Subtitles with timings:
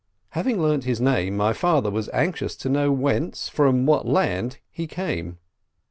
[0.29, 4.87] Having learnt his name, my father was anxious to know whence, from what land, he
[4.87, 5.37] came.